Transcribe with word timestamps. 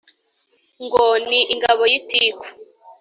ngo 0.83 1.03
ni 1.27 1.39
ingabo 1.53 1.83
y' 1.91 1.97
itiku 1.99 2.45